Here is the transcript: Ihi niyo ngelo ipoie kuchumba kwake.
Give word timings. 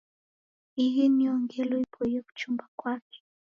Ihi 0.85 1.03
niyo 1.13 1.33
ngelo 1.43 1.75
ipoie 1.85 2.19
kuchumba 2.25 2.63
kwake. 2.79 3.19